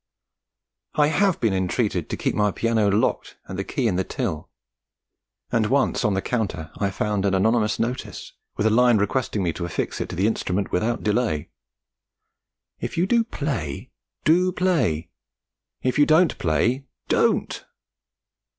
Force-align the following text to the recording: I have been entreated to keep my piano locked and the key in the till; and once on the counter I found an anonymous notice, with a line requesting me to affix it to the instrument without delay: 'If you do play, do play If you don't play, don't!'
I 0.95 1.09
have 1.09 1.39
been 1.39 1.53
entreated 1.53 2.09
to 2.09 2.17
keep 2.17 2.33
my 2.33 2.49
piano 2.49 2.87
locked 2.89 3.37
and 3.45 3.55
the 3.59 3.63
key 3.63 3.87
in 3.87 3.97
the 3.97 4.03
till; 4.03 4.49
and 5.51 5.67
once 5.67 6.03
on 6.03 6.15
the 6.15 6.23
counter 6.23 6.71
I 6.77 6.89
found 6.89 7.23
an 7.23 7.35
anonymous 7.35 7.77
notice, 7.77 8.33
with 8.57 8.65
a 8.65 8.71
line 8.71 8.97
requesting 8.97 9.43
me 9.43 9.53
to 9.53 9.63
affix 9.63 10.01
it 10.01 10.09
to 10.09 10.15
the 10.15 10.25
instrument 10.25 10.71
without 10.71 11.03
delay: 11.03 11.51
'If 12.79 12.97
you 12.97 13.05
do 13.05 13.23
play, 13.23 13.91
do 14.23 14.51
play 14.51 15.11
If 15.83 15.99
you 15.99 16.07
don't 16.07 16.35
play, 16.39 16.85
don't!' 17.07 17.63